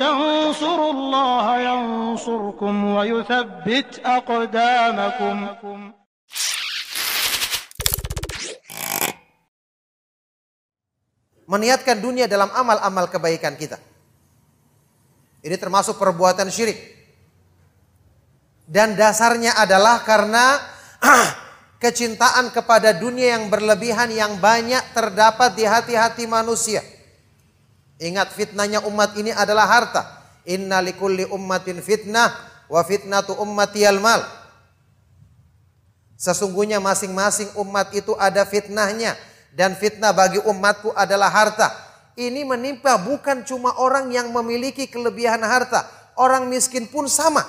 [0.00, 5.36] تنصروا الله ينصركم ويثبت أقدامكم
[11.46, 13.78] Meniatkan dunia dalam amal-amal kebaikan kita.
[15.46, 16.74] Ini termasuk perbuatan syirik.
[18.66, 20.58] Dan dasarnya adalah karena
[21.82, 26.82] kecintaan kepada dunia yang berlebihan yang banyak terdapat di hati-hati manusia.
[28.01, 30.01] Ingat fitnahnya umat ini adalah harta.
[30.49, 32.33] Inna likulli ummatin fitnah
[32.65, 34.25] wa fitnatu ummati mal.
[36.17, 39.13] Sesungguhnya masing-masing umat itu ada fitnahnya
[39.53, 41.69] dan fitnah bagi umatku adalah harta.
[42.17, 45.85] Ini menimpa bukan cuma orang yang memiliki kelebihan harta,
[46.17, 47.45] orang miskin pun sama.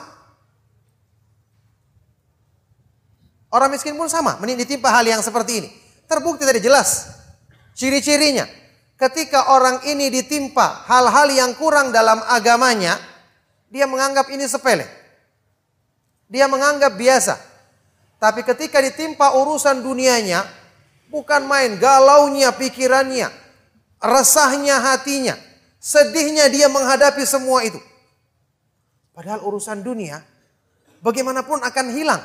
[3.53, 5.69] Orang miskin pun sama, ditimpa hal yang seperti ini.
[6.09, 7.13] Terbukti tadi jelas
[7.77, 8.62] ciri-cirinya.
[9.03, 12.95] Ketika orang ini ditimpa hal-hal yang kurang dalam agamanya,
[13.67, 14.87] dia menganggap ini sepele.
[16.31, 17.35] Dia menganggap biasa.
[18.23, 20.47] Tapi ketika ditimpa urusan dunianya,
[21.11, 23.27] bukan main galaunya pikirannya,
[23.99, 25.35] resahnya hatinya,
[25.83, 27.83] sedihnya dia menghadapi semua itu.
[29.11, 30.23] Padahal urusan dunia
[31.03, 32.23] bagaimanapun akan hilang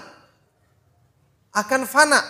[1.58, 2.22] akan fana.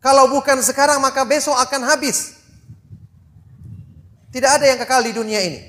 [0.00, 2.36] Kalau bukan sekarang maka besok akan habis.
[4.30, 5.60] Tidak ada yang kekal di dunia ini.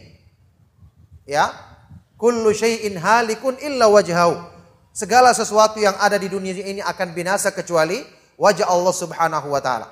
[1.23, 1.51] Ya.
[2.17, 4.35] Kullu syai'in halikun illa wajhahu.
[4.91, 8.01] Segala sesuatu yang ada di dunia ini akan binasa kecuali
[8.37, 9.87] wajah Allah Subhanahu wa taala.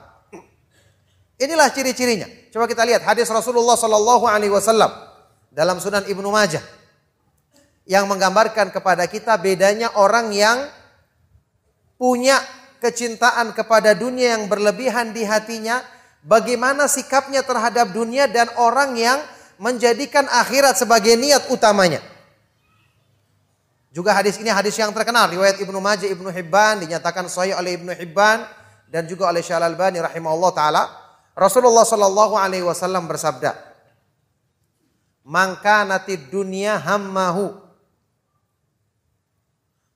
[1.37, 2.25] Inilah ciri-cirinya.
[2.49, 4.87] Coba kita lihat hadis Rasulullah sallallahu alaihi wasallam
[5.51, 6.63] dalam Sunan Ibnu Majah
[7.85, 10.65] yang menggambarkan kepada kita bedanya orang yang
[11.99, 12.39] punya
[12.85, 15.81] kecintaan kepada dunia yang berlebihan di hatinya,
[16.21, 19.17] bagaimana sikapnya terhadap dunia dan orang yang
[19.57, 21.97] menjadikan akhirat sebagai niat utamanya.
[23.89, 27.95] Juga hadis ini hadis yang terkenal riwayat Ibnu Majah Ibnu Hibban dinyatakan sahih oleh Ibnu
[27.95, 28.43] Hibban
[28.91, 30.83] dan juga oleh Syalal Albani rahimahullah taala.
[31.33, 33.55] Rasulullah sallallahu alaihi wasallam bersabda,
[35.23, 37.65] "Man kanatid dunya hammahu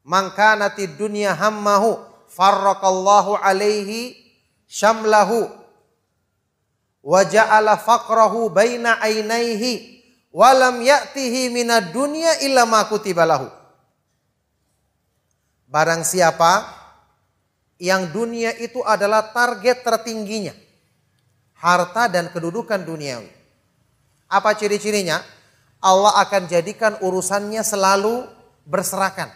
[0.10, 2.02] Man kanatid dunya hammahu
[2.40, 4.16] farraqallahu alaihi
[4.64, 5.52] syamlahu
[7.04, 10.00] wa ja'ala faqrahu baina ainaihi
[10.32, 13.52] wa lam ya'tihi minad dunya illa ma kutibalahu.
[15.68, 16.64] Barang siapa
[17.76, 20.56] yang dunia itu adalah target tertingginya.
[21.60, 23.28] Harta dan kedudukan duniawi.
[24.32, 25.20] Apa ciri-cirinya?
[25.84, 28.24] Allah akan jadikan urusannya selalu
[28.64, 29.28] berserakan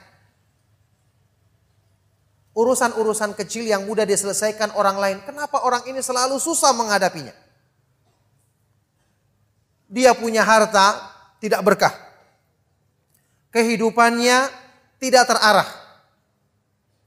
[2.53, 5.17] urusan-urusan kecil yang mudah diselesaikan orang lain.
[5.25, 7.33] Kenapa orang ini selalu susah menghadapinya?
[9.89, 11.93] Dia punya harta tidak berkah.
[13.53, 14.49] Kehidupannya
[14.97, 15.69] tidak terarah.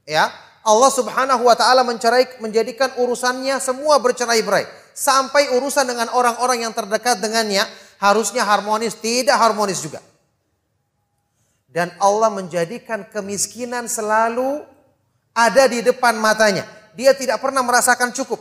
[0.06, 0.30] Ya,
[0.62, 7.18] Allah Subhanahu wa taala mencerai menjadikan urusannya semua bercerai-berai sampai urusan dengan orang-orang yang terdekat
[7.18, 7.66] dengannya
[7.98, 9.98] harusnya harmonis, tidak harmonis juga.
[11.66, 14.62] Dan Allah menjadikan kemiskinan selalu
[15.36, 16.64] ada di depan matanya.
[16.96, 18.40] Dia tidak pernah merasakan cukup.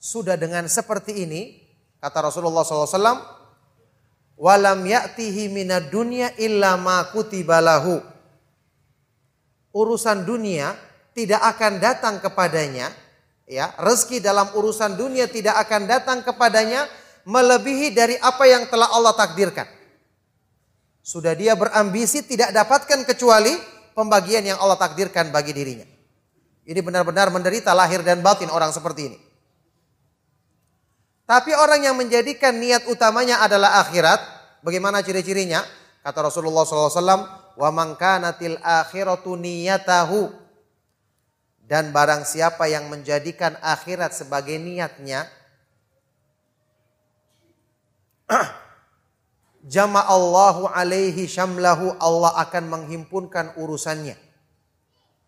[0.00, 1.60] Sudah dengan seperti ini,
[2.00, 3.20] kata Rasulullah SAW,
[4.40, 8.00] walam ya'tihi minad dunya illa ma kutibalahu.
[9.76, 10.72] Urusan dunia
[11.12, 12.88] tidak akan datang kepadanya,
[13.44, 16.88] ya, rezeki dalam urusan dunia tidak akan datang kepadanya
[17.28, 19.68] melebihi dari apa yang telah Allah takdirkan.
[21.04, 25.88] Sudah dia berambisi tidak dapatkan kecuali pembagian yang Allah takdirkan bagi dirinya.
[26.68, 29.18] Ini benar-benar menderita lahir dan batin orang seperti ini.
[31.26, 34.20] Tapi orang yang menjadikan niat utamanya adalah akhirat,
[34.62, 35.64] bagaimana ciri-cirinya?
[36.04, 37.02] Kata Rasulullah SAW,
[37.58, 40.30] wa mangkanatil akhiratu niyatahu.
[41.66, 45.26] Dan barang siapa yang menjadikan akhirat sebagai niatnya,
[49.66, 54.14] jama'allahu alaihi syamlahu Allah akan menghimpunkan urusannya.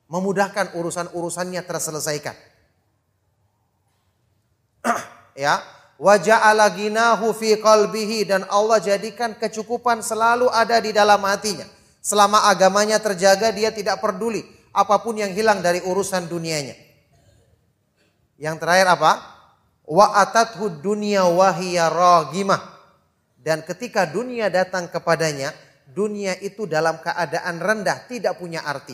[0.09, 2.33] Memudahkan urusan-urusannya terselesaikan.
[5.45, 5.61] ya,
[6.01, 11.69] wa ja'ala ginahu fi qalbihi dan Allah jadikan kecukupan selalu ada di dalam hatinya.
[12.01, 14.41] Selama agamanya terjaga dia tidak peduli
[14.73, 16.73] apa pun yang hilang dari urusan dunianya.
[18.41, 19.13] Yang terakhir apa?
[19.85, 22.78] Wa atathu dunya wahiya ragimah
[23.49, 25.57] dan ketika dunia datang kepadanya,
[25.89, 28.93] dunia itu dalam keadaan rendah, tidak punya arti.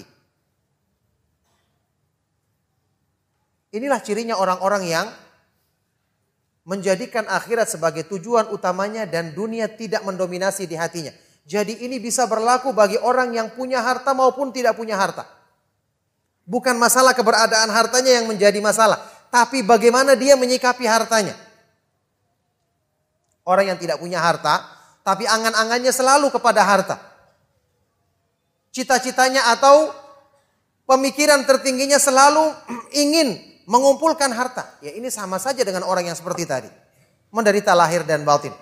[3.75, 5.07] Inilah cirinya orang-orang yang
[6.63, 11.11] menjadikan akhirat sebagai tujuan utamanya dan dunia tidak mendominasi di hatinya.
[11.43, 15.27] Jadi ini bisa berlaku bagi orang yang punya harta maupun tidak punya harta.
[16.47, 19.03] Bukan masalah keberadaan hartanya yang menjadi masalah,
[19.35, 21.35] tapi bagaimana dia menyikapi hartanya.
[23.45, 24.65] Orang yang tidak punya harta,
[25.05, 26.97] tapi angan-angannya selalu kepada harta.
[28.73, 29.93] Cita-citanya atau
[30.89, 32.51] pemikiran tertingginya selalu
[33.05, 33.37] ingin
[33.69, 34.81] mengumpulkan harta.
[34.81, 36.73] Ya ini sama saja dengan orang yang seperti tadi.
[37.29, 38.53] Menderita lahir dan batin.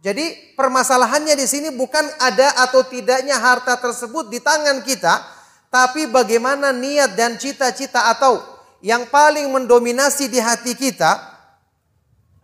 [0.00, 5.20] Jadi permasalahannya di sini bukan ada atau tidaknya harta tersebut di tangan kita,
[5.68, 8.40] tapi bagaimana niat dan cita-cita atau
[8.80, 11.29] yang paling mendominasi di hati kita,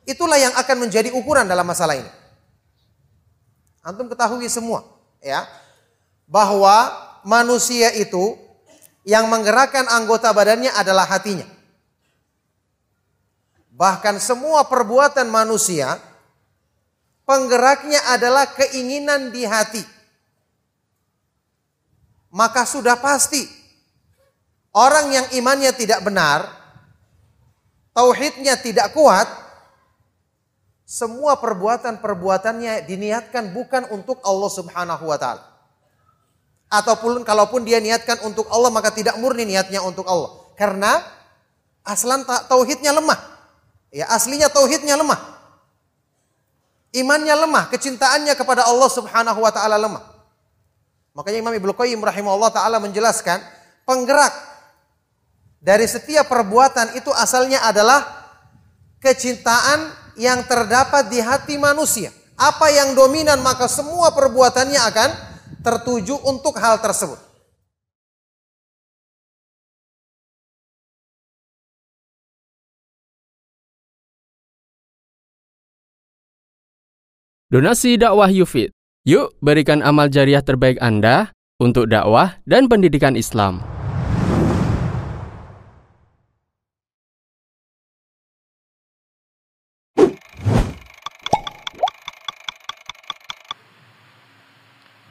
[0.07, 2.09] itulah yang akan menjadi ukuran dalam masalah ini.
[3.83, 4.87] Antum ketahui semua,
[5.19, 5.47] ya,
[6.27, 6.91] bahwa
[7.27, 8.39] manusia itu
[9.07, 11.47] yang menggerakkan anggota badannya adalah hatinya.
[13.77, 16.01] Bahkan semua perbuatan manusia
[17.29, 19.85] penggeraknya adalah keinginan di hati.
[22.35, 23.47] Maka sudah pasti
[24.75, 26.51] orang yang imannya tidak benar,
[27.95, 29.29] tauhidnya tidak kuat,
[30.87, 35.43] semua perbuatan-perbuatannya diniatkan bukan untuk Allah Subhanahu wa taala.
[36.71, 40.47] Ataupun kalaupun dia niatkan untuk Allah maka tidak murni niatnya untuk Allah.
[40.55, 41.03] Karena
[41.83, 43.19] aslan tauhidnya lemah.
[43.91, 45.19] Ya, aslinya tauhidnya lemah.
[46.95, 50.07] Imannya lemah, kecintaannya kepada Allah Subhanahu wa taala lemah.
[51.19, 53.43] Makanya Imam Ibnu Qayyim rahimahullah taala menjelaskan
[53.83, 54.31] penggerak
[55.59, 58.07] dari setiap perbuatan itu asalnya adalah
[59.03, 62.13] kecintaan yang terdapat di hati manusia.
[62.37, 65.11] Apa yang dominan maka semua perbuatannya akan
[65.65, 67.17] tertuju untuk hal tersebut.
[77.47, 78.75] Donasi dakwah Yufid.
[79.07, 81.31] Yuk berikan amal jariah terbaik Anda
[81.63, 83.63] untuk dakwah dan pendidikan Islam.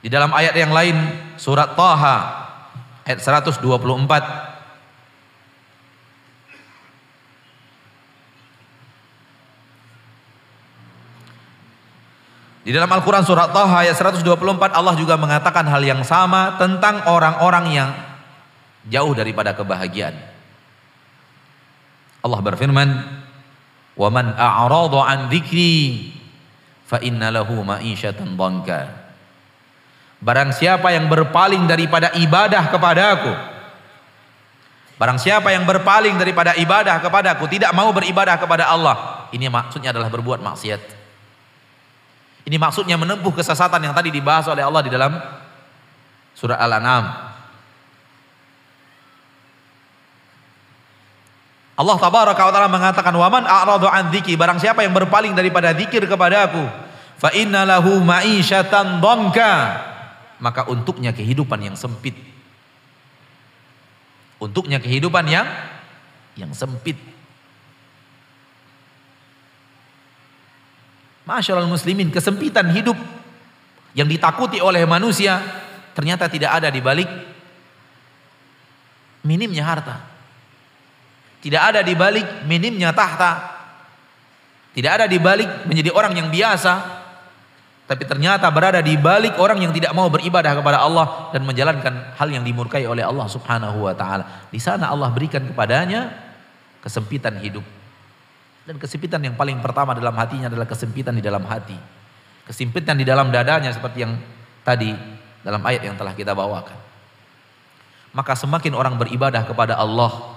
[0.06, 0.94] Di dalam ayat yang lain
[1.34, 2.46] surat Taha
[3.10, 3.58] ayat 124
[12.66, 17.66] Di dalam Al-Quran surat Taha ayat 124 Allah juga mengatakan hal yang sama tentang orang-orang
[17.74, 17.90] yang
[18.86, 20.18] jauh daripada kebahagiaan.
[22.22, 22.90] Allah berfirman,
[23.98, 26.14] "Wa man a'rada an dzikri
[26.90, 29.05] fa inna lahu ma'isyatan dhanka."
[30.26, 33.30] Barang siapa yang berpaling daripada ibadah kepadaku
[34.98, 40.10] Barang siapa yang berpaling daripada ibadah kepadaku Tidak mau beribadah kepada Allah Ini maksudnya adalah
[40.10, 40.82] berbuat maksiat.
[42.46, 45.18] Ini maksudnya menempuh kesesatan yang tadi dibahas oleh Allah di dalam
[46.38, 47.06] Surah Al-An'am.
[51.76, 56.08] Allah tabaraka wa taala mengatakan waman a'radu an dzikri barang siapa yang berpaling daripada zikir
[56.08, 56.64] kepadaku
[57.20, 59.52] fa inna lahu ma'isyatan dhanka
[60.46, 62.14] maka untuknya kehidupan yang sempit.
[64.38, 65.50] Untuknya kehidupan yang
[66.38, 66.94] yang sempit.
[71.26, 72.94] Masyaallah muslimin, kesempitan hidup
[73.98, 75.42] yang ditakuti oleh manusia
[75.98, 77.10] ternyata tidak ada di balik
[79.26, 79.98] minimnya harta.
[81.42, 83.58] Tidak ada di balik minimnya tahta.
[84.78, 86.95] Tidak ada di balik menjadi orang yang biasa,
[87.86, 92.28] tapi ternyata berada di balik orang yang tidak mau beribadah kepada Allah dan menjalankan hal
[92.34, 94.50] yang dimurkai oleh Allah Subhanahu wa taala.
[94.50, 96.10] Di sana Allah berikan kepadanya
[96.82, 97.62] kesempitan hidup.
[98.66, 101.78] Dan kesempitan yang paling pertama dalam hatinya adalah kesempitan di dalam hati.
[102.50, 104.18] Kesempitan di dalam dadanya seperti yang
[104.66, 104.90] tadi
[105.46, 106.78] dalam ayat yang telah kita bawakan.
[108.18, 110.34] Maka semakin orang beribadah kepada Allah,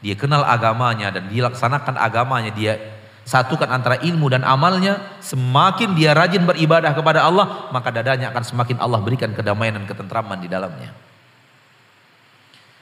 [0.00, 2.95] dia kenal agamanya dan dilaksanakan agamanya, dia
[3.26, 8.78] satukan antara ilmu dan amalnya, semakin dia rajin beribadah kepada Allah, maka dadanya akan semakin
[8.78, 10.94] Allah berikan kedamaian dan ketentraman di dalamnya.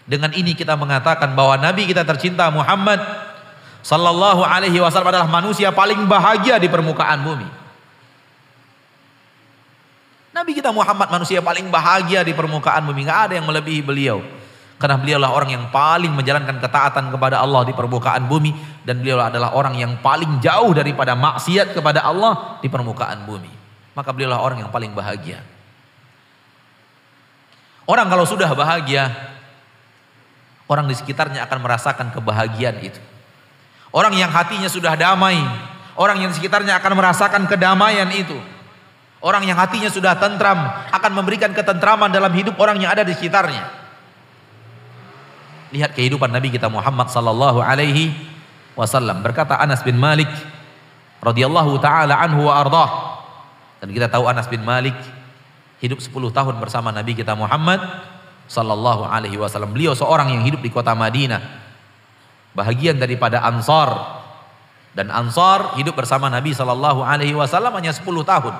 [0.04, 3.00] Dengan ini kita mengatakan bahwa Nabi kita tercinta Muhammad
[3.80, 7.48] sallallahu alaihi wasallam adalah manusia paling bahagia di permukaan bumi.
[10.36, 14.20] Nabi kita Muhammad manusia paling bahagia di permukaan bumi, nggak ada yang melebihi beliau.
[14.74, 18.50] Karena beliaulah orang yang paling menjalankan ketaatan kepada Allah di permukaan bumi
[18.82, 23.50] dan beliau adalah orang yang paling jauh daripada maksiat kepada Allah di permukaan bumi.
[23.94, 25.40] Maka beliaulah orang yang paling bahagia.
[27.86, 29.12] Orang kalau sudah bahagia,
[30.66, 33.00] orang di sekitarnya akan merasakan kebahagiaan itu.
[33.94, 35.38] Orang yang hatinya sudah damai,
[35.94, 38.34] orang yang sekitarnya akan merasakan kedamaian itu.
[39.22, 40.58] Orang yang hatinya sudah tentram
[40.90, 43.83] akan memberikan ketentraman dalam hidup orang yang ada di sekitarnya.
[45.74, 48.14] Lihat kehidupan Nabi kita Muhammad sallallahu alaihi
[48.78, 49.26] wasallam.
[49.26, 50.30] Berkata Anas bin Malik
[51.18, 52.90] radhiyallahu taala anhu wa ardah.
[53.82, 54.94] Dan kita tahu Anas bin Malik
[55.82, 57.82] hidup 10 tahun bersama Nabi kita Muhammad
[58.46, 59.74] sallallahu alaihi wasallam.
[59.74, 61.42] Beliau seorang yang hidup di kota Madinah.
[62.54, 64.22] Bahagian daripada Ansar.
[64.94, 68.54] Dan Ansar hidup bersama Nabi sallallahu alaihi wasallam hanya 10 tahun.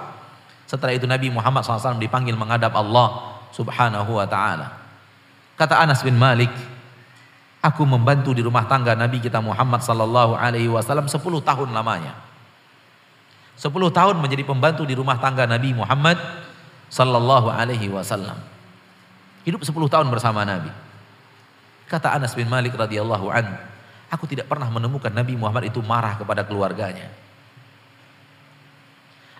[0.67, 4.83] Setelah itu Nabi Muhammad SAW dipanggil menghadap Allah subhanahu wa ta'ala.
[5.55, 6.51] Kata Anas bin Malik,
[7.65, 12.13] aku membantu di rumah tangga Nabi kita Muhammad sallallahu alaihi wasallam 10 tahun lamanya.
[13.57, 16.21] 10 tahun menjadi pembantu di rumah tangga Nabi Muhammad
[16.93, 18.37] sallallahu alaihi wasallam.
[19.49, 20.69] Hidup 10 tahun bersama Nabi.
[21.89, 23.57] Kata Anas bin Malik radhiyallahu an,
[24.13, 27.09] aku tidak pernah menemukan Nabi Muhammad itu marah kepada keluarganya.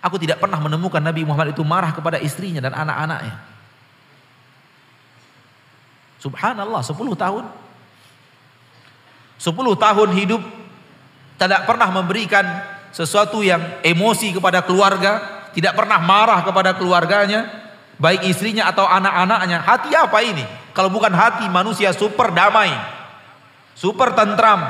[0.05, 3.37] Aku tidak pernah menemukan Nabi Muhammad itu marah kepada istrinya dan anak-anaknya.
[6.21, 7.64] Subhanallah, 10 tahun.
[9.45, 10.41] 10 tahun hidup
[11.37, 12.65] tidak pernah memberikan
[12.97, 17.45] sesuatu yang emosi kepada keluarga, tidak pernah marah kepada keluarganya,
[18.01, 19.61] baik istrinya atau anak-anaknya.
[19.61, 20.45] Hati apa ini?
[20.73, 22.73] Kalau bukan hati manusia super damai,
[23.77, 24.65] super tentram,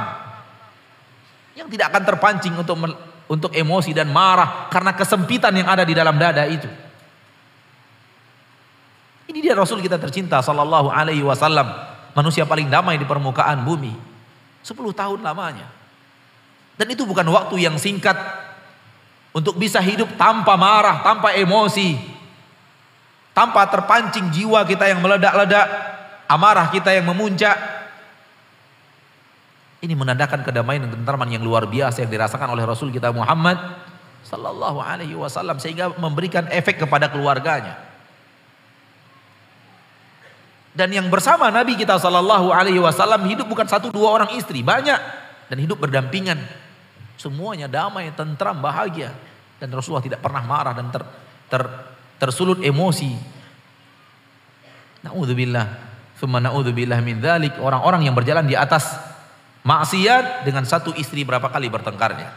[1.55, 2.75] yang tidak akan terpancing untuk
[3.31, 6.67] untuk emosi dan marah karena kesempitan yang ada di dalam dada itu.
[9.31, 11.71] Ini dia Rasul kita tercinta sallallahu alaihi wasallam,
[12.13, 14.14] manusia paling damai di permukaan bumi.
[14.65, 15.69] 10 tahun lamanya.
[16.75, 18.17] Dan itu bukan waktu yang singkat
[19.37, 21.95] untuk bisa hidup tanpa marah, tanpa emosi,
[23.37, 25.69] tanpa terpancing jiwa kita yang meledak-ledak,
[26.27, 27.55] amarah kita yang memuncak,
[29.85, 33.61] ini menandakan kedamaian dan ketentraman yang luar biasa yang dirasakan oleh Rasul kita Muhammad
[34.25, 37.77] sallallahu alaihi wasallam sehingga memberikan efek kepada keluarganya.
[40.75, 44.99] Dan yang bersama Nabi kita sallallahu alaihi wasallam hidup bukan satu dua orang istri, banyak
[45.47, 46.43] dan hidup berdampingan.
[47.15, 49.15] Semuanya damai, tentram, bahagia
[49.63, 51.03] dan Rasulullah tidak pernah marah dan ter,
[51.47, 51.63] ter,
[52.19, 53.15] tersulut emosi.
[55.07, 55.67] Nauzubillah,
[56.19, 57.55] thumma naudzubillah min dzalik.
[57.63, 59.15] Orang-orang yang berjalan di atas
[59.65, 62.29] Maksiat dengan satu istri berapa kali bertengkarnya?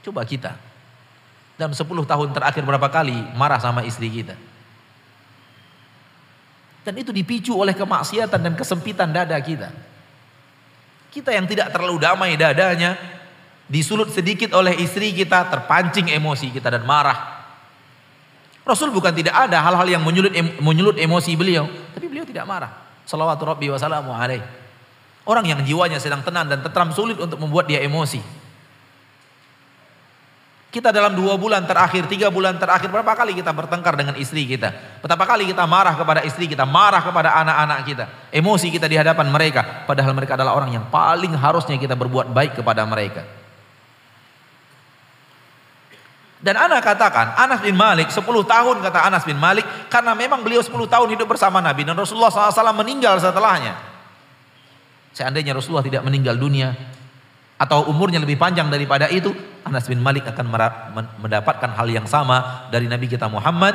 [0.00, 0.56] Coba kita.
[1.60, 4.32] Dalam 10 tahun terakhir berapa kali marah sama istri kita?
[6.86, 9.70] Dan itu dipicu oleh kemaksiatan dan kesempitan dada kita.
[11.08, 12.96] Kita yang tidak terlalu damai dadanya,
[13.68, 17.38] disulut sedikit oleh istri kita, terpancing emosi kita dan marah.
[18.68, 21.64] Rasul bukan tidak ada hal-hal yang menyulut, menyulut emosi beliau,
[21.96, 22.68] tapi beliau tidak marah.
[23.08, 24.44] Salawatu Rabbi wa salamu alaihi.
[25.24, 28.20] Orang yang jiwanya sedang tenang dan tetram sulit untuk membuat dia emosi.
[30.78, 35.02] Kita dalam dua bulan terakhir, tiga bulan terakhir, berapa kali kita bertengkar dengan istri kita?
[35.02, 38.04] Betapa kali kita marah kepada istri kita, marah kepada anak-anak kita.
[38.30, 39.82] Emosi kita di hadapan mereka.
[39.90, 43.26] Padahal mereka adalah orang yang paling harusnya kita berbuat baik kepada mereka.
[46.38, 49.66] Dan anak katakan, Anas bin Malik 10 tahun kata Anas bin Malik.
[49.90, 51.82] Karena memang beliau 10 tahun hidup bersama Nabi.
[51.82, 53.74] Dan Rasulullah SAW meninggal setelahnya.
[55.10, 56.70] Seandainya Rasulullah tidak meninggal dunia
[57.58, 59.34] atau umurnya lebih panjang daripada itu,
[59.66, 60.46] Anas bin Malik akan
[61.22, 63.74] mendapatkan hal yang sama dari Nabi kita Muhammad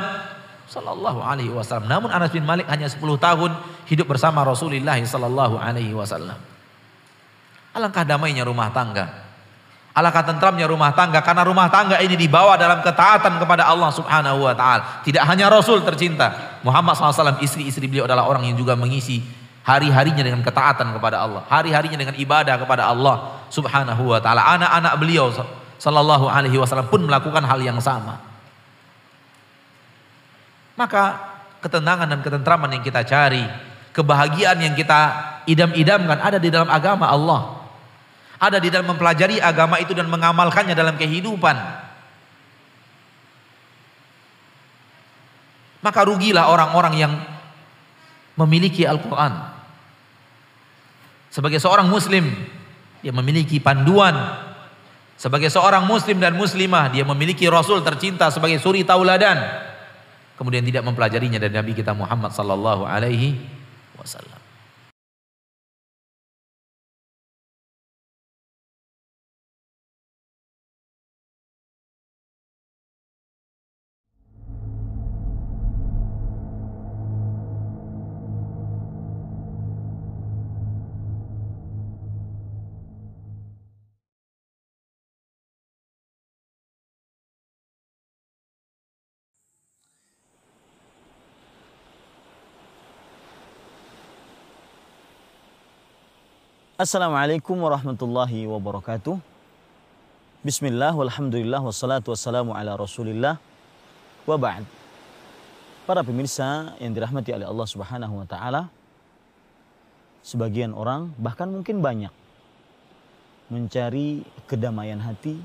[0.68, 1.86] sallallahu alaihi wasallam.
[1.86, 3.50] Namun Anas bin Malik hanya 10 tahun
[3.88, 6.36] hidup bersama Rasulullah sallallahu alaihi wasallam.
[7.74, 9.24] Alangkah damainya rumah tangga.
[9.94, 14.54] Alangkah tentramnya rumah tangga karena rumah tangga ini dibawa dalam ketaatan kepada Allah Subhanahu wa
[14.54, 15.06] taala.
[15.06, 19.22] Tidak hanya Rasul tercinta, Muhammad SAW istri-istri beliau adalah orang yang juga mengisi
[19.62, 24.42] hari-harinya dengan ketaatan kepada Allah, hari-harinya dengan ibadah kepada Allah Subhanahu wa taala.
[24.58, 25.30] Anak-anak beliau
[25.78, 28.20] sallallahu alaihi wasallam pun melakukan hal yang sama.
[30.74, 31.18] Maka
[31.62, 33.44] ketenangan dan ketentraman yang kita cari,
[33.94, 35.00] kebahagiaan yang kita
[35.46, 37.62] idam-idamkan ada di dalam agama Allah.
[38.34, 41.56] Ada di dalam mempelajari agama itu dan mengamalkannya dalam kehidupan.
[45.80, 47.12] Maka rugilah orang-orang yang
[48.34, 49.54] memiliki Al-Quran
[51.34, 52.30] sebagai seorang muslim,
[53.02, 54.14] dia memiliki panduan.
[55.14, 59.38] Sebagai seorang muslim dan muslimah, dia memiliki rasul tercinta sebagai suri tauladan.
[60.34, 63.38] Kemudian tidak mempelajarinya dari Nabi kita Muhammad sallallahu alaihi
[63.96, 64.43] wasallam.
[96.74, 99.22] Assalamualaikum warahmatullahi wabarakatuh.
[100.42, 103.38] Bismillah, walhamdulillah, wassalatu wassalamu ala rasulillah,
[104.26, 104.66] wa ba'd.
[105.86, 108.74] Para pemirsa yang dirahmati oleh Allah subhanahu wa ta'ala,
[110.26, 112.10] sebagian orang, bahkan mungkin banyak,
[113.54, 115.38] mencari kedamaian hati,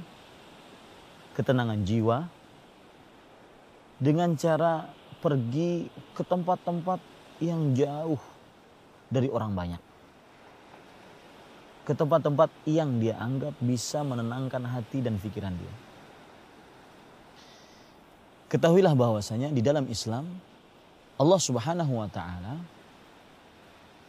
[1.38, 2.25] ketenangan jiwa,
[4.01, 4.89] dengan cara
[5.21, 6.98] pergi ke tempat-tempat
[7.38, 8.17] yang jauh
[9.13, 9.88] dari orang banyak
[11.89, 15.74] ke tempat-tempat yang dia anggap bisa menenangkan hati dan pikiran dia.
[18.53, 20.29] Ketahuilah bahwasanya di dalam Islam
[21.17, 22.62] Allah Subhanahu wa taala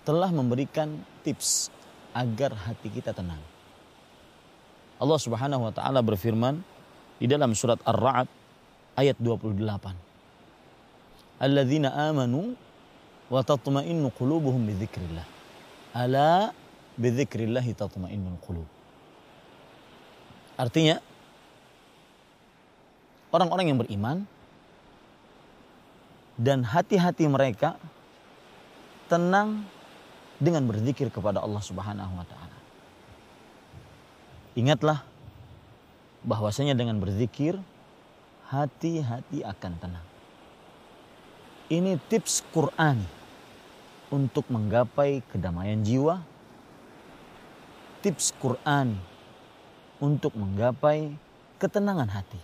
[0.04, 0.92] telah memberikan
[1.24, 1.72] tips
[2.12, 3.40] agar hati kita tenang.
[5.00, 6.60] Allah Subhanahu wa taala berfirman
[7.16, 8.28] di dalam surat Ar-Ra'd
[9.00, 9.56] ayat 28.
[11.40, 12.52] Alladzina amanu
[13.32, 15.24] wa tatma'innu qulubuhum bi dzikrillah.
[15.96, 16.52] Ala
[17.00, 18.68] bidzikrillahi tatma'innul qulub.
[20.60, 21.00] Artinya
[23.32, 24.28] orang-orang yang beriman
[26.36, 27.80] dan hati-hati mereka
[29.08, 29.64] tenang
[30.36, 32.58] dengan berzikir kepada Allah Subhanahu wa taala.
[34.56, 35.00] Ingatlah
[36.20, 37.56] bahwasanya dengan berzikir
[38.52, 40.06] hati-hati akan tenang.
[41.70, 43.00] Ini tips Quran
[44.10, 46.18] untuk menggapai kedamaian jiwa
[48.00, 48.96] tips Quran
[50.00, 51.12] untuk menggapai
[51.60, 52.40] ketenangan hati.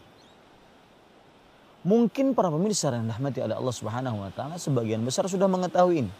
[1.86, 6.12] Mungkin para pemirsa yang dirahmati oleh Allah Subhanahu wa taala sebagian besar sudah mengetahui ini.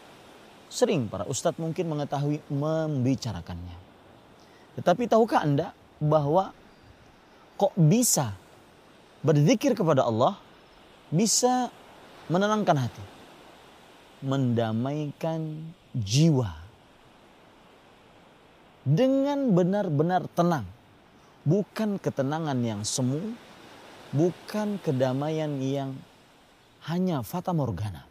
[0.67, 3.77] Sering para ustadz mungkin mengetahui membicarakannya.
[4.79, 6.51] Tetapi tahukah Anda bahwa
[7.57, 8.35] kok bisa
[9.25, 10.39] berzikir kepada Allah
[11.11, 11.71] bisa
[12.27, 13.05] menenangkan hati,
[14.23, 16.66] mendamaikan jiwa
[18.87, 20.63] dengan benar-benar tenang.
[21.43, 23.19] Bukan ketenangan yang semu,
[24.15, 25.91] bukan kedamaian yang
[26.87, 28.07] hanya fata morgana.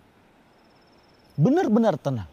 [1.41, 2.29] Benar-benar tenang.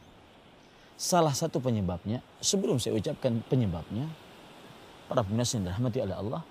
[1.00, 4.08] Salah satu penyebabnya, sebelum saya ucapkan penyebabnya,
[5.08, 6.42] para pemirsa yang dirahmati oleh Allah,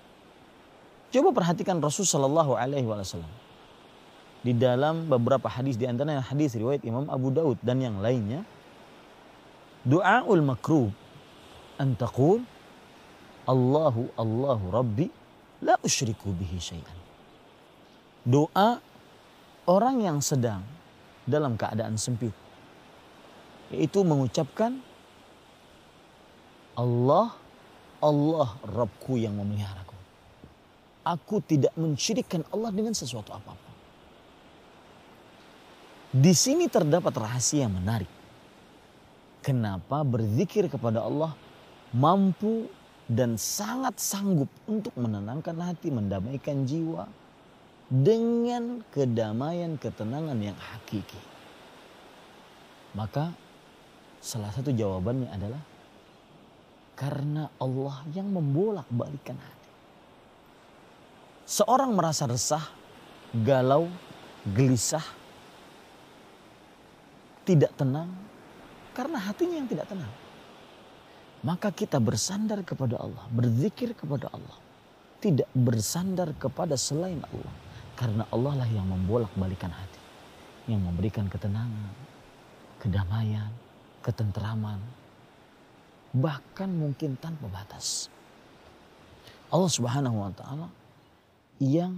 [1.09, 3.29] coba perhatikan Rasul Shallallahu Alaihi Wasallam
[4.45, 8.45] di dalam beberapa hadis di antaranya hadis riwayat Imam Abu Daud dan yang lainnya,
[9.87, 10.93] doaul makruh
[11.83, 12.39] an taqul
[13.43, 15.07] Allahu Allahu Rabbi
[15.67, 16.99] la usyriku bihi syai'an.
[18.23, 18.79] Doa
[19.67, 20.63] orang yang sedang
[21.27, 22.31] dalam keadaan sempit
[23.67, 24.79] yaitu mengucapkan
[26.79, 27.35] Allah
[27.99, 29.95] Allah Rabbku yang memeliharaku.
[31.03, 33.73] Aku tidak mensyirikkan Allah dengan sesuatu apa pun.
[36.15, 38.07] Di sini terdapat rahasia yang menarik.
[39.43, 41.35] Kenapa berzikir kepada Allah
[41.93, 42.67] mampu
[43.05, 47.05] dan sangat sanggup untuk menenangkan hati, mendamaikan jiwa
[47.93, 51.21] dengan kedamaian ketenangan yang hakiki.
[52.97, 53.29] Maka
[54.17, 55.61] salah satu jawabannya adalah
[56.97, 59.71] karena Allah yang membolak-balikan hati.
[61.43, 62.65] Seorang merasa resah,
[63.35, 63.91] galau,
[64.47, 65.03] gelisah,
[67.43, 68.09] tidak tenang
[68.95, 70.22] karena hatinya yang tidak tenang
[71.43, 74.57] maka kita bersandar kepada Allah, berzikir kepada Allah.
[75.19, 77.55] Tidak bersandar kepada selain Allah.
[77.99, 80.01] Karena Allah lah yang membolak-balikan hati.
[80.71, 81.91] Yang memberikan ketenangan,
[82.79, 83.51] kedamaian,
[84.03, 84.79] ketenteraman.
[86.15, 88.07] Bahkan mungkin tanpa batas.
[89.51, 90.67] Allah subhanahu wa ta'ala
[91.59, 91.95] yang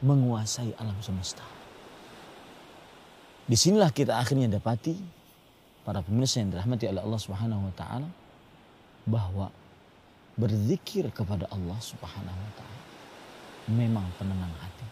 [0.00, 1.44] menguasai alam semesta.
[3.48, 5.17] Di sinilah kita akhirnya dapati
[5.88, 8.12] para pemirsa yang dirahmati oleh Allah Subhanahu wa taala
[9.08, 9.48] bahwa
[10.36, 12.80] berzikir kepada Allah Subhanahu wa taala
[13.72, 14.84] memang penenang hati.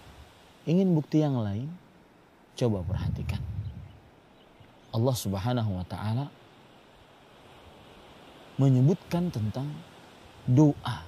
[0.64, 1.68] Ingin bukti yang lain?
[2.56, 3.44] Coba perhatikan.
[4.96, 6.32] Allah Subhanahu wa taala
[8.56, 9.68] menyebutkan tentang
[10.48, 11.04] doa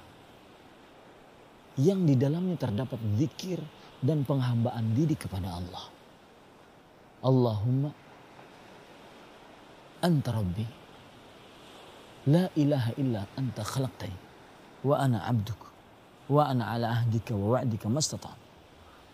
[1.81, 3.57] yang di dalamnya terdapat zikir
[4.05, 5.89] dan penghambaan diri kepada Allah.
[7.25, 7.89] Allahumma
[10.01, 10.65] anta rabbi.
[12.29, 14.17] La ilaha illa anta khalaqtani
[14.83, 15.61] wa ana abduk.
[16.29, 18.49] Wa ana ala ahdika wa wa'dika mastata'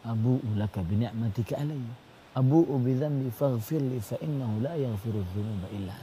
[0.05, 1.93] abu'u laka bi ni'matika alayya.
[2.37, 5.95] Abu'u bi dhanbi faghfir li fa innahu la yaghfiru dhunuba illa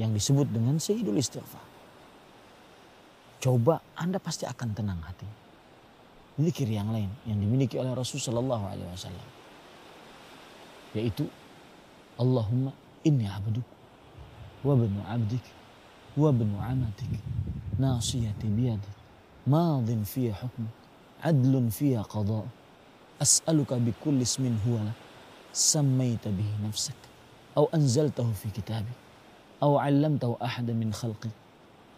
[0.00, 1.60] yang disebut dengan sayyidul istighfar.
[3.40, 5.28] Coba anda pasti akan tenang hati.
[6.40, 9.28] Zikir yang lain yang dimiliki oleh Rasul sallallahu alaihi wasallam.
[10.96, 11.28] Yaitu
[12.16, 12.72] Allahumma
[13.06, 13.68] abduk
[14.64, 15.46] wa banu abdik
[16.18, 17.22] وابن عمتك.
[17.78, 18.94] ناصيتي بيدك
[19.46, 20.74] ماض في حكمك
[21.22, 22.46] عدل فيها قضاء
[23.22, 24.98] أسألك بكل اسم هو لك
[25.52, 27.00] سميت به نفسك
[27.56, 28.98] أو أنزلته في كتابك
[29.62, 31.30] أو علمته أحدا من خلقك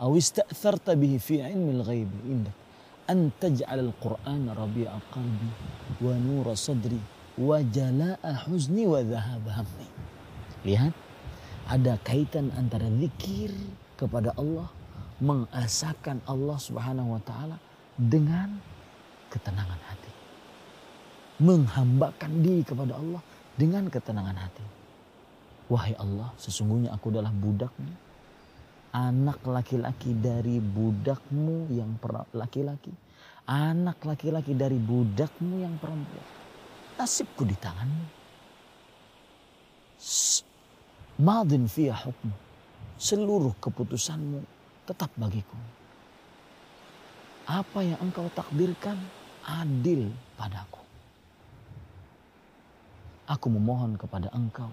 [0.01, 2.57] أو استأثرت به في علم الغيب عندك.
[3.11, 5.51] أن تجعل القرآن ربيع قلبي
[6.03, 7.01] ونور صدري
[7.39, 9.92] وجلاء حزني وذهاب همي.
[10.63, 10.95] Lihat,
[11.67, 13.51] ada kaitan antara zikir
[13.99, 14.71] kepada Allah,
[15.23, 17.57] mengasakan Allah Subhanahu wa taala
[17.99, 18.59] dengan
[19.31, 20.13] ketenangan hati.
[21.43, 23.23] Menghambakan diri kepada Allah
[23.59, 24.67] dengan ketenangan hati.
[25.67, 28.13] Wahai Allah, sesungguhnya aku adalah budakmu.
[28.93, 31.97] Anak laki-laki dari budakmu yang
[32.37, 32.93] laki-laki.
[33.49, 36.27] Anak laki-laki dari budakmu yang perempuan.
[37.01, 38.07] Nasibku di tanganmu.
[41.21, 42.33] Madin fiyah hukmu.
[42.97, 44.41] Seluruh keputusanmu
[44.89, 45.59] tetap bagiku.
[47.45, 48.97] Apa yang engkau takdirkan
[49.45, 50.81] adil padaku.
[53.29, 54.71] Aku memohon kepada engkau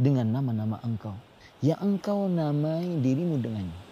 [0.00, 1.14] dengan nama-nama engkau
[1.60, 3.82] yang engkau namai dirimu dengannya.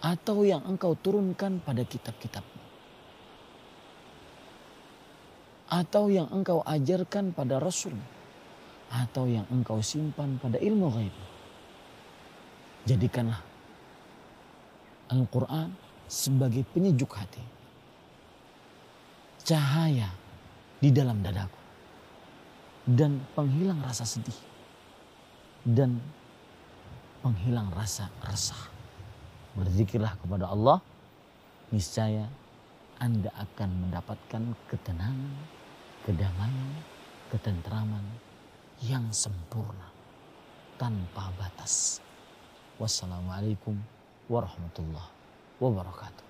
[0.00, 2.60] Atau yang engkau turunkan pada kitab-kitabmu.
[5.70, 7.94] Atau yang engkau ajarkan pada Rasul
[8.90, 11.14] atau yang engkau simpan pada ilmu gaib.
[12.90, 13.38] Jadikanlah
[15.14, 15.70] Al-Quran
[16.10, 17.42] sebagai penyejuk hati.
[19.46, 20.10] Cahaya
[20.82, 21.58] di dalam dadaku.
[22.90, 24.34] Dan penghilang rasa sedih.
[25.62, 26.02] Dan
[27.22, 28.70] penghilang rasa resah.
[29.54, 30.82] Berzikirlah kepada Allah.
[31.70, 32.26] Niscaya
[32.98, 35.34] Anda akan mendapatkan ketenangan,
[36.02, 36.70] kedamaian,
[37.30, 38.02] ketentraman,
[38.80, 39.92] yang sempurna
[40.80, 42.00] tanpa batas.
[42.80, 43.76] Wassalamualaikum
[44.24, 45.12] warahmatullahi
[45.60, 46.29] wabarakatuh.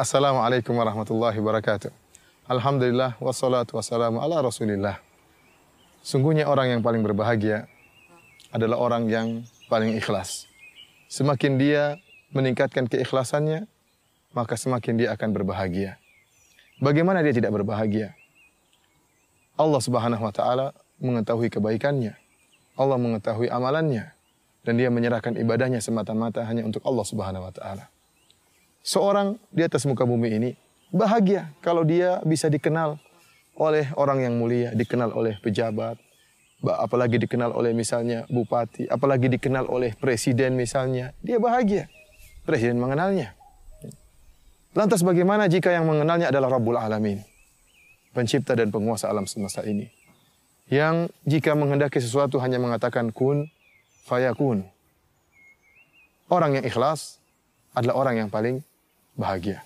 [0.00, 1.92] Assalamualaikum warahmatullahi wabarakatuh.
[2.48, 4.96] Alhamdulillah wassalatu wassalamu ala rasulillah.
[6.00, 7.68] Sungguhnya orang yang paling berbahagia
[8.48, 10.48] adalah orang yang paling ikhlas.
[11.12, 12.00] Semakin dia
[12.32, 13.68] meningkatkan keikhlasannya,
[14.32, 16.00] maka semakin dia akan berbahagia.
[16.80, 18.16] Bagaimana dia tidak berbahagia?
[19.60, 22.16] Allah Subhanahu wa taala mengetahui kebaikannya.
[22.72, 24.16] Allah mengetahui amalannya
[24.64, 27.92] dan dia menyerahkan ibadahnya semata-mata hanya untuk Allah Subhanahu wa taala
[28.80, 30.50] seorang di atas muka bumi ini
[30.90, 32.98] bahagia kalau dia bisa dikenal
[33.60, 36.00] oleh orang yang mulia, dikenal oleh pejabat,
[36.64, 41.92] apalagi dikenal oleh misalnya bupati, apalagi dikenal oleh presiden misalnya, dia bahagia.
[42.48, 43.36] Presiden mengenalnya.
[44.72, 47.20] Lantas bagaimana jika yang mengenalnya adalah Rabbul Alamin,
[48.16, 49.92] pencipta dan penguasa alam semesta ini?
[50.70, 53.50] Yang jika menghendaki sesuatu hanya mengatakan kun,
[54.08, 54.64] fayakun.
[56.30, 57.18] Orang yang ikhlas
[57.74, 58.62] adalah orang yang paling
[59.20, 59.60] bahagia.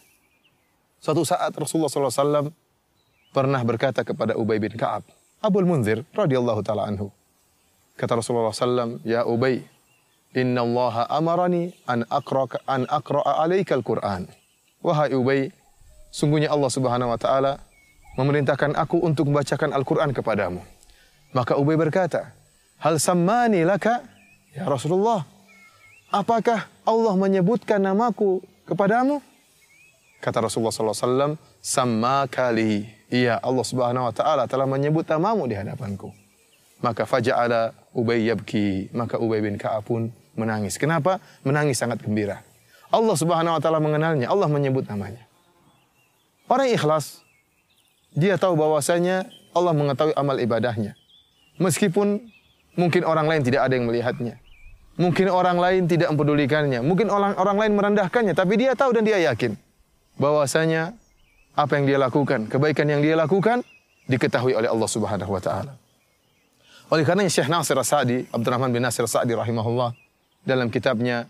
[0.99, 2.51] Suatu saat Rasulullah SAW
[3.31, 5.07] pernah berkata kepada Ubay bin Ka'ab,
[5.39, 7.15] Abul Munzir radhiyallahu taala anhu.
[7.95, 9.63] Kata Rasulullah SAW, Ya Ubay,
[10.35, 14.27] Inna Allah amarani an aqra'a an aqra'a alaikal Qur'an.
[14.83, 15.55] Wahai Ubay,
[16.11, 17.63] sungguhnya Allah Subhanahu wa taala
[18.19, 20.59] memerintahkan aku untuk membacakan Al-Qur'an kepadamu.
[21.35, 22.35] Maka Ubay berkata,
[22.83, 24.03] Hal sammani laka
[24.55, 25.27] ya Rasulullah.
[26.15, 28.39] Apakah Allah menyebutkan namaku
[28.71, 29.19] kepadamu?
[30.25, 32.89] Kata Rasulullah SAW, sama kali.
[33.13, 36.17] Iya, Allah Subhanahu Wa Taala telah menyebut namamu di hadapanku.
[36.81, 38.89] Maka faja'ala Ubay yabki.
[38.97, 40.81] Maka Ubay bin Ka'ab pun menangis.
[40.81, 41.21] Kenapa?
[41.45, 42.41] Menangis sangat gembira.
[42.89, 44.33] Allah Subhanahu Wa Taala mengenalnya.
[44.33, 45.29] Allah menyebut namanya.
[46.49, 47.21] Orang ikhlas,
[48.17, 50.97] dia tahu bahwasanya Allah mengetahui amal ibadahnya.
[51.61, 52.33] Meskipun
[52.81, 54.41] mungkin orang lain tidak ada yang melihatnya.
[54.97, 56.81] Mungkin orang lain tidak mempedulikannya.
[56.81, 59.61] Mungkin orang orang lain merendahkannya, tapi dia tahu dan dia yakin
[60.19, 60.95] bahwasanya
[61.55, 63.63] apa yang dia lakukan, kebaikan yang dia lakukan
[64.11, 65.73] diketahui oleh Allah Subhanahu wa taala.
[66.93, 69.97] Oleh karenanya Syekh Nasir As-Sa'di, Abdurrahman bin Nasir As-Sa'di rahimahullah
[70.45, 71.25] dalam kitabnya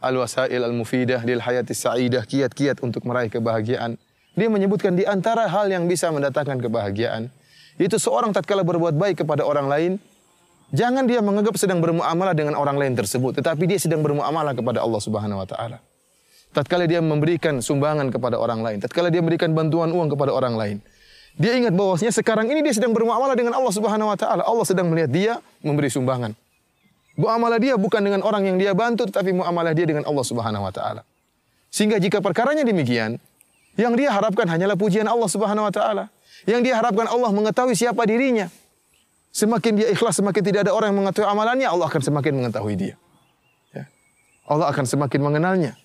[0.00, 3.96] Al-Wasail Al-Mufidah lil Hayati Sa'idah, kiat-kiat untuk meraih kebahagiaan.
[4.36, 7.28] Dia menyebutkan di antara hal yang bisa mendatangkan kebahagiaan,
[7.80, 9.92] itu seorang tatkala berbuat baik kepada orang lain,
[10.72, 15.00] jangan dia menganggap sedang bermuamalah dengan orang lain tersebut, tetapi dia sedang bermuamalah kepada Allah
[15.00, 15.80] Subhanahu wa taala.
[16.50, 20.76] Tatkala dia memberikan sumbangan kepada orang lain, tatkala dia memberikan bantuan uang kepada orang lain,
[21.38, 24.42] dia ingat bahwasanya sekarang ini dia sedang bermuamalah dengan Allah Subhanahu wa taala.
[24.42, 25.32] Allah sedang melihat dia
[25.62, 26.34] memberi sumbangan.
[27.14, 30.72] Muamalah dia bukan dengan orang yang dia bantu, tetapi muamalah dia dengan Allah Subhanahu wa
[30.72, 31.06] taala.
[31.70, 33.22] Sehingga jika perkaranya demikian,
[33.78, 36.10] yang dia harapkan hanyalah pujian Allah Subhanahu wa taala.
[36.48, 38.50] Yang dia harapkan Allah mengetahui siapa dirinya.
[39.30, 42.94] Semakin dia ikhlas, semakin tidak ada orang yang mengetahui amalannya, Allah akan semakin mengetahui dia.
[43.70, 43.86] Ya.
[44.50, 45.78] Allah akan semakin mengenalnya.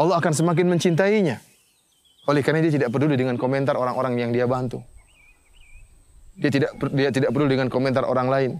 [0.00, 1.40] Allah akan semakin mencintainya.
[2.30, 4.80] Oleh karena dia tidak peduli dengan komentar orang-orang yang dia bantu.
[6.38, 8.52] Dia tidak dia tidak peduli dengan komentar orang lain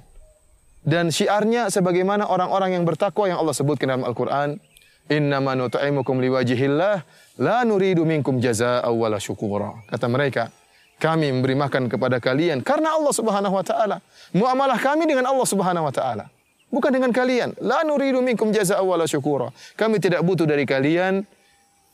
[0.83, 4.59] dan syiarnya sebagaimana orang-orang yang bertakwa yang Allah sebutkan dalam Al-Qur'an,
[5.07, 7.07] "Innama nut'imukum liwajhillah
[7.39, 10.51] la nuridu minkum jazaa'a wala syukura." Kata mereka,
[10.99, 14.03] kami memberi makan kepada kalian karena Allah Subhanahu wa taala.
[14.35, 16.27] Muamalah kami dengan Allah Subhanahu wa taala.
[16.73, 17.53] Bukan dengan kalian.
[17.61, 19.53] La nuridu minkum jazaa'a wala syukura.
[19.77, 21.29] Kami tidak butuh dari kalian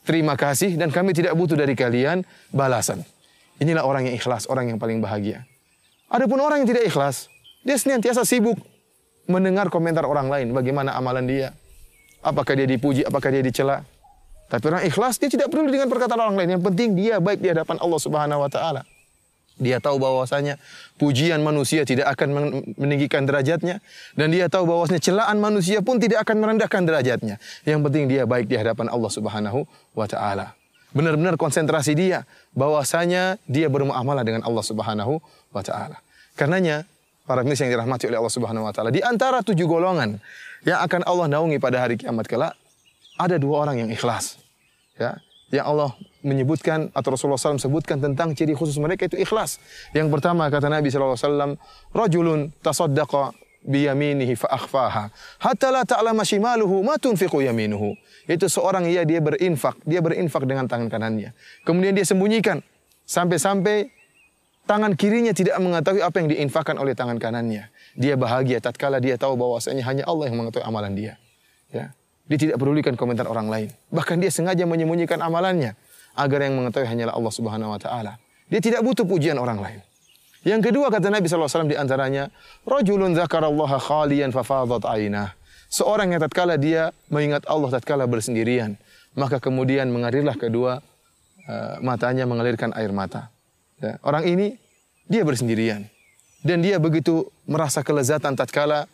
[0.07, 2.23] terima kasih dan kami tidak butuh dari kalian
[2.55, 3.03] balasan.
[3.59, 5.43] Inilah orang yang ikhlas, orang yang paling bahagia.
[6.07, 7.27] Adapun orang yang tidak ikhlas,
[7.61, 8.55] dia senantiasa sibuk
[9.27, 11.47] mendengar komentar orang lain, bagaimana amalan dia.
[12.23, 13.83] Apakah dia dipuji, apakah dia dicela.
[14.49, 16.57] Tapi orang ikhlas, dia tidak peduli dengan perkataan orang lain.
[16.57, 18.81] Yang penting dia baik di hadapan Allah Subhanahu wa taala.
[19.59, 20.55] Dia tahu bahwasanya
[20.95, 23.83] pujian manusia tidak akan meninggikan derajatnya
[24.15, 27.35] dan dia tahu bahwasanya celaan manusia pun tidak akan merendahkan derajatnya.
[27.67, 30.55] Yang penting dia baik di hadapan Allah Subhanahu wa taala.
[30.95, 32.23] Benar-benar konsentrasi dia
[32.55, 35.19] bahwasanya dia bermuamalah dengan Allah Subhanahu
[35.51, 35.99] wa taala.
[36.39, 36.87] Karenanya
[37.27, 38.89] para pemirsa yang dirahmati oleh Allah Subhanahu wa taala.
[38.89, 40.17] Di antara tujuh golongan
[40.63, 42.55] yang akan Allah naungi pada hari kiamat kelak,
[43.19, 44.39] ada dua orang yang ikhlas.
[44.95, 45.19] Ya,
[45.51, 49.59] yang Allah menyebutkan atau Rasulullah SAW sebutkan tentang ciri khusus mereka itu ikhlas.
[49.95, 51.55] Yang pertama kata Nabi SAW,
[51.95, 53.31] rajulun tasaddaqa
[53.63, 55.11] biyaminihi fa akhfaha
[55.43, 57.95] hatta la ta'lama shimaluhu ma tunfiqu yaminuhu.
[58.29, 61.33] Itu seorang ya dia berinfak, dia berinfak dengan tangan kanannya.
[61.65, 62.61] Kemudian dia sembunyikan
[63.09, 63.89] sampai-sampai
[64.69, 67.73] tangan kirinya tidak mengetahui apa yang diinfakkan oleh tangan kanannya.
[67.97, 71.13] Dia bahagia tatkala dia tahu bahwasanya hanya Allah yang mengetahui amalan dia.
[71.73, 71.91] Ya.
[72.29, 73.69] Dia tidak pedulikan komentar orang lain.
[73.89, 75.73] Bahkan dia sengaja menyembunyikan amalannya
[76.15, 78.17] agar yang mengetahui hanyalah Allah Subhanahu wa taala.
[78.49, 79.79] Dia tidak butuh pujian orang lain.
[80.47, 82.31] Yang kedua kata Nabi SAW di antaranya,
[82.63, 85.35] Rajulun zakarallaha khalian fafadat ainah.
[85.69, 88.79] Seorang yang tatkala dia mengingat Allah tatkala bersendirian,
[89.13, 90.81] maka kemudian mengalirlah kedua
[91.45, 93.29] uh, matanya mengalirkan air mata.
[93.77, 94.57] Ya, orang ini
[95.05, 95.85] dia bersendirian
[96.41, 98.87] dan dia begitu merasa kelezatan tatkala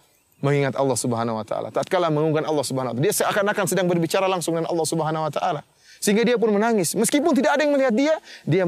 [0.43, 1.69] mengingat Allah Subhanahu wa taala.
[1.71, 5.31] Tatkala mengungkan Allah Subhanahu wa taala, dia seakan-akan sedang berbicara langsung dengan Allah Subhanahu wa
[5.31, 5.61] taala.
[6.05, 6.93] Sehingga dia pun menangis.
[6.93, 8.13] Meskipun tidak ada yang melihat dia,
[8.45, 8.61] dia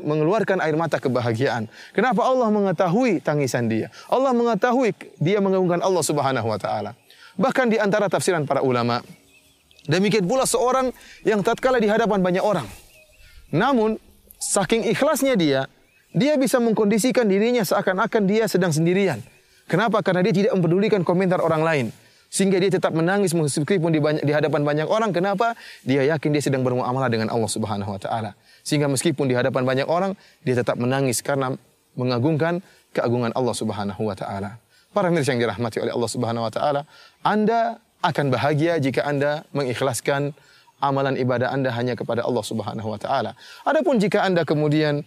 [0.00, 1.68] mengeluarkan air mata kebahagiaan.
[1.92, 3.92] Kenapa Allah mengetahui tangisan dia?
[4.08, 6.96] Allah mengetahui dia mengagungkan Allah Subhanahu wa taala.
[7.36, 9.04] Bahkan di antara tafsiran para ulama,
[9.84, 10.96] demikian pula seorang
[11.28, 12.64] yang tatkala di hadapan banyak orang.
[13.52, 14.00] Namun
[14.40, 15.68] saking ikhlasnya dia,
[16.16, 19.20] dia bisa mengkondisikan dirinya seakan-akan dia sedang sendirian.
[19.68, 20.00] Kenapa?
[20.00, 21.86] Karena dia tidak mempedulikan komentar orang lain.
[22.28, 25.16] Sehingga dia tetap menangis meskipun di, banyak, di hadapan banyak orang.
[25.16, 25.56] Kenapa?
[25.84, 28.36] Dia yakin dia sedang bermuamalah dengan Allah Subhanahu wa taala.
[28.60, 30.12] Sehingga meskipun di hadapan banyak orang,
[30.44, 31.56] dia tetap menangis karena
[31.96, 32.60] mengagungkan
[32.92, 34.60] keagungan Allah Subhanahu wa taala.
[34.92, 36.80] Para mirsa yang dirahmati oleh Allah Subhanahu wa taala,
[37.24, 40.36] Anda akan bahagia jika Anda mengikhlaskan
[40.78, 43.34] amalan ibadah Anda hanya kepada Allah Subhanahu wa taala.
[43.66, 45.02] Adapun jika Anda kemudian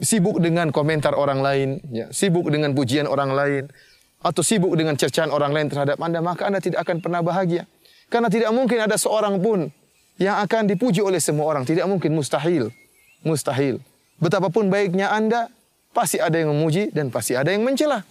[0.00, 3.62] sibuk dengan komentar orang lain, ya, sibuk dengan pujian orang lain,
[4.22, 7.68] atau sibuk dengan cercaan orang lain terhadap Anda, maka Anda tidak akan pernah bahagia.
[8.06, 9.66] Karena tidak mungkin ada seorang pun
[10.16, 11.66] yang akan dipuji oleh semua orang.
[11.66, 12.70] Tidak mungkin, mustahil.
[13.26, 13.82] Mustahil.
[14.16, 15.50] Betapapun baiknya Anda,
[15.92, 18.04] pasti ada yang memuji dan pasti ada yang mencela.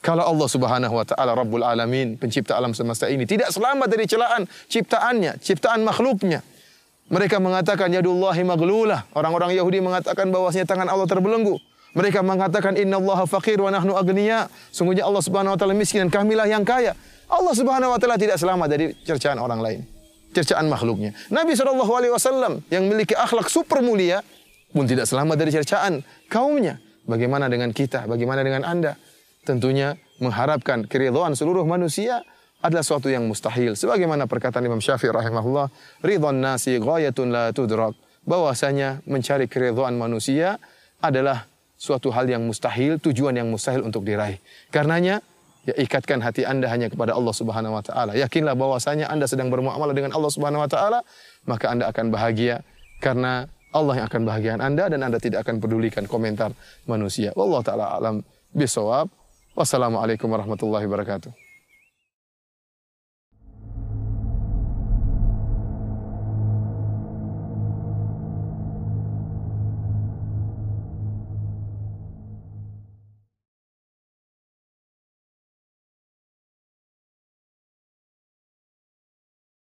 [0.00, 4.48] Kalau Allah Subhanahu wa taala Rabbul Alamin, pencipta alam semesta ini tidak selamat dari celaan
[4.72, 6.40] ciptaannya, ciptaan makhluknya.
[7.12, 9.04] Mereka mengatakan yadullahi maglulah.
[9.12, 11.58] Orang-orang Yahudi mengatakan bahwasanya tangan Allah terbelenggu.
[11.94, 14.46] Mereka mengatakan innallaha faqir wa nahnu agniya.
[14.70, 16.94] Sungguhnya Allah Subhanahu wa taala miskin dan kamilah yang kaya.
[17.26, 19.80] Allah Subhanahu wa taala tidak selamat dari cercaan orang lain,
[20.30, 21.14] cercaan makhluknya.
[21.30, 21.54] Nabi
[22.10, 24.22] wasallam yang memiliki akhlak super mulia
[24.70, 26.78] pun tidak selamat dari cercaan kaumnya.
[27.10, 28.06] Bagaimana dengan kita?
[28.06, 28.94] Bagaimana dengan Anda?
[29.44, 32.22] tentunya mengharapkan keridhaan seluruh manusia
[32.60, 33.72] adalah suatu yang mustahil.
[33.72, 35.72] Sebagaimana perkataan Imam Syafi'i rahimahullah,
[36.04, 37.96] ridwan nasi ghayatun la tudrak.
[38.28, 40.60] Bahwasanya mencari keridhaan manusia
[41.00, 41.48] adalah
[41.80, 44.36] suatu hal yang mustahil, tujuan yang mustahil untuk diraih.
[44.68, 45.24] Karenanya,
[45.64, 48.12] ya ikatkan hati Anda hanya kepada Allah Subhanahu wa taala.
[48.12, 51.00] Yakinlah bahwasanya Anda sedang bermuamalah dengan Allah Subhanahu wa taala,
[51.48, 52.60] maka Anda akan bahagia
[53.00, 56.52] karena Allah yang akan bahagian Anda dan Anda tidak akan pedulikan komentar
[56.84, 57.32] manusia.
[57.32, 58.20] Wallahu taala alam
[58.52, 59.08] bisawab.
[59.56, 61.39] Wassalamualaikum warahmatullahi wabarakatuh.